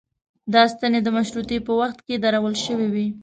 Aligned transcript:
دا 0.53 0.63
ستنې 0.73 0.99
د 1.03 1.07
مشروطې 1.17 1.57
په 1.67 1.71
وخت 1.81 1.99
کې 2.05 2.15
درول 2.23 2.55
شوې 2.65 2.87
وې. 2.93 3.07